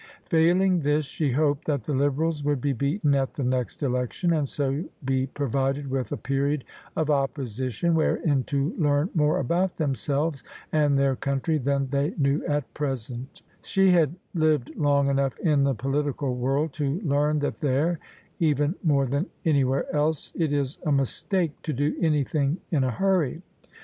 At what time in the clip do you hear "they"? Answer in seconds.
11.89-12.15